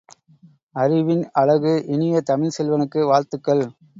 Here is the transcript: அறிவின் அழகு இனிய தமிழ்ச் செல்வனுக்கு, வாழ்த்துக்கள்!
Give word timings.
அறிவின் 0.75 1.21
அழகு 1.33 1.73
இனிய 1.87 2.21
தமிழ்ச் 2.21 2.57
செல்வனுக்கு, 2.57 3.03
வாழ்த்துக்கள்! 3.05 3.63